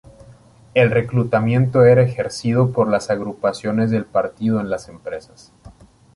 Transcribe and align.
El 0.73 0.89
reclutamiento 0.89 1.85
era 1.85 2.01
ejercido 2.01 2.71
por 2.71 2.89
las 2.89 3.11
agrupaciones 3.11 3.91
del 3.91 4.05
Partido 4.05 4.59
en 4.59 4.71
las 4.71 4.89
empresas. 4.89 5.53